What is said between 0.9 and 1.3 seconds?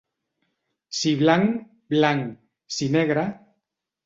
Si